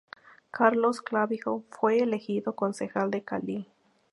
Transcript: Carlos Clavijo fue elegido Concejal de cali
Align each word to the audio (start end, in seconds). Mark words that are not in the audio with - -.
Carlos 0.49 1.03
Clavijo 1.03 1.63
fue 1.69 1.99
elegido 1.99 2.55
Concejal 2.55 3.11
de 3.11 3.21
cali 3.23 3.67